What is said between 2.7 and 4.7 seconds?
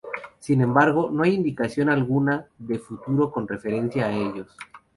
futuro con referencia a ellos.